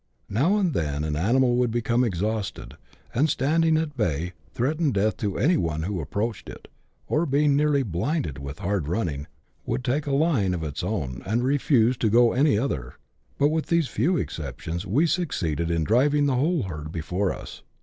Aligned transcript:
Now 0.29 0.57
and 0.57 0.73
then 0.73 1.03
an 1.03 1.15
animal 1.15 1.57
would 1.57 1.69
become 1.69 2.03
exhausted, 2.03 2.75
and, 3.13 3.29
standing 3.29 3.77
at 3.77 3.95
bay, 3.95 4.33
threaten 4.51 4.89
death 4.89 5.15
to 5.17 5.37
any 5.37 5.57
one 5.57 5.83
who 5.83 6.01
approached 6.01 6.49
it; 6.49 6.67
or, 7.05 7.27
being 7.27 7.55
nearly 7.55 7.83
blinded 7.83 8.39
with 8.39 8.57
hard 8.57 8.87
running, 8.87 9.27
would 9.63 9.83
take 9.83 10.07
a 10.07 10.11
line 10.11 10.55
of 10.55 10.63
its 10.63 10.83
own, 10.83 11.21
and 11.23 11.43
refuse 11.43 11.97
to 11.97 12.09
go 12.09 12.33
any 12.33 12.57
other; 12.57 12.95
but 13.37 13.49
with 13.49 13.67
these 13.67 13.89
few 13.89 14.17
exceptions 14.17 14.87
we 14.87 15.05
succeeded 15.05 15.69
in 15.69 15.83
driving 15.83 16.25
the 16.25 16.33
whole 16.33 16.63
herd 16.63 16.91
before 16.91 17.31
us. 17.31 17.61